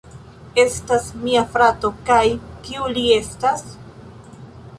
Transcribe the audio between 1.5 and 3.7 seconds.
frato kaj... kiu li estas?